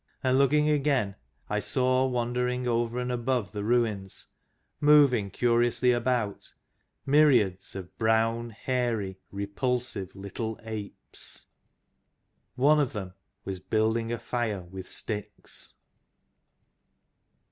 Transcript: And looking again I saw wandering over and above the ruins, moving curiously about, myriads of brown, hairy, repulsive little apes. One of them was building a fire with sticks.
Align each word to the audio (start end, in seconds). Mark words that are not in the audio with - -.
And 0.23 0.39
looking 0.39 0.67
again 0.67 1.13
I 1.47 1.59
saw 1.59 2.07
wandering 2.07 2.67
over 2.67 2.97
and 2.97 3.11
above 3.11 3.51
the 3.51 3.63
ruins, 3.63 4.25
moving 4.79 5.29
curiously 5.29 5.91
about, 5.91 6.55
myriads 7.05 7.75
of 7.75 7.95
brown, 7.99 8.49
hairy, 8.49 9.19
repulsive 9.31 10.15
little 10.15 10.59
apes. 10.63 11.45
One 12.55 12.79
of 12.79 12.93
them 12.93 13.13
was 13.45 13.59
building 13.59 14.11
a 14.11 14.17
fire 14.17 14.63
with 14.63 14.89
sticks. 14.89 15.75